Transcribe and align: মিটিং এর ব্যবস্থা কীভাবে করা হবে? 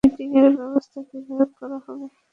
মিটিং 0.03 0.29
এর 0.39 0.51
ব্যবস্থা 0.59 0.99
কীভাবে 1.09 1.45
করা 1.57 1.77
হবে? 1.85 2.05